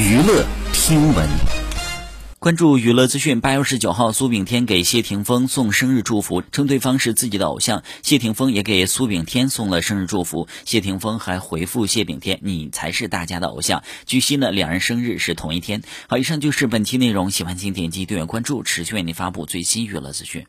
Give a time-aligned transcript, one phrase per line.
[0.00, 1.28] 娱乐听闻，
[2.38, 3.38] 关注娱乐资讯。
[3.42, 7.82] 八月十九号，苏炳添给谢霆锋送生日祝福，称对方是自己的偶像。
[8.02, 10.48] 谢霆锋也给苏炳添送了生日祝福。
[10.64, 15.82] 谢霆锋还回复谢炳添：“你才是大家的偶像。”据悉呢，两人生日是同一天。
[16.08, 20.46] 好，以上就是本期内容，喜欢请点击订阅关注，持续为您发布最新娱乐资讯。